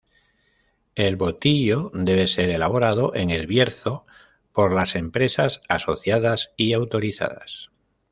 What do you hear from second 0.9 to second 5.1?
El Botillo debe ser elaborado en El Bierzo por las